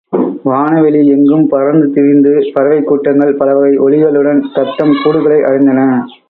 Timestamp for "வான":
0.43-0.81